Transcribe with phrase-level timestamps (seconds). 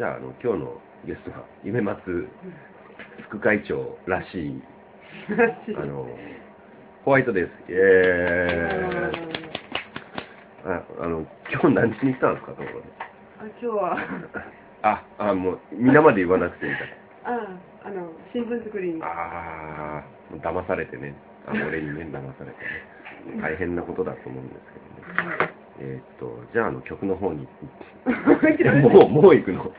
[0.00, 2.00] えー、じゃあ、あの、今日のゲストは、夢松
[3.28, 4.62] 副会長らしい、
[5.76, 6.08] あの、
[7.04, 7.50] ホワイトです。
[7.68, 12.86] えー、ああの、今日何しに来たんですか、ところで。
[13.40, 13.98] あ今日は
[14.82, 16.80] あ、あ、もう、皆まで言わなくていいか
[17.30, 19.06] ああの新聞作りにら。
[19.06, 21.14] ああ、もう騙されてね。
[21.46, 23.40] あの俺にね、騙されてね。
[23.42, 24.79] 大変なことだと思うんですけどね。
[25.80, 27.48] えーっと、じゃあ、あの、曲の方に。
[28.82, 29.72] もう、もう行くの。